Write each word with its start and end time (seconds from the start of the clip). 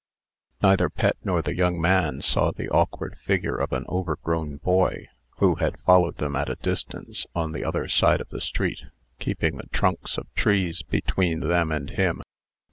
Neither 0.63 0.89
Pet 0.89 1.15
nor 1.23 1.43
the 1.43 1.53
young 1.53 1.79
man 1.79 2.21
saw 2.23 2.49
the 2.49 2.69
awkward 2.69 3.19
figure 3.23 3.55
of 3.57 3.71
an 3.71 3.85
overgrown 3.87 4.57
boy, 4.57 5.07
who 5.37 5.53
had 5.57 5.79
followed 5.81 6.17
them 6.17 6.35
at 6.35 6.49
a 6.49 6.55
distance, 6.55 7.27
on 7.35 7.51
the 7.51 7.63
other 7.63 7.87
side 7.87 8.19
of 8.19 8.29
the 8.29 8.41
street, 8.41 8.81
keeping 9.19 9.57
the 9.57 9.67
trunks 9.67 10.17
of 10.17 10.33
trees 10.33 10.81
between 10.81 11.41
them 11.41 11.71
and 11.71 11.91
him. 11.91 12.23